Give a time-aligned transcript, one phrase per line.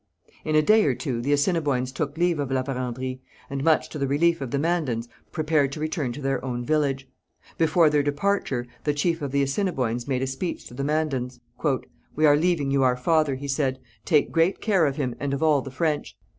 [0.43, 3.19] In a day or two the Assiniboines took leave of La Vérendrye,
[3.51, 7.07] and, much to the relief of the Mandans, prepared to return to their own village.
[7.59, 11.39] Before their departure, the chief of the Assiniboines made a speech to the Mandans.
[12.15, 13.77] 'We are leaving you our father,' he said.
[14.03, 16.17] 'Take great care of him, and of all the French.